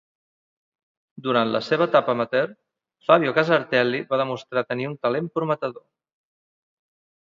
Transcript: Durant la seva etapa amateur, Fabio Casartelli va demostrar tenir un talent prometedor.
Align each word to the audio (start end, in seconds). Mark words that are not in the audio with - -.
Durant 1.27 1.51
la 1.57 1.61
seva 1.65 1.87
etapa 1.91 2.11
amateur, 2.15 2.49
Fabio 3.11 3.37
Casartelli 3.39 4.03
va 4.17 4.23
demostrar 4.25 4.69
tenir 4.75 4.93
un 4.93 5.01
talent 5.07 5.33
prometedor. 5.39 5.89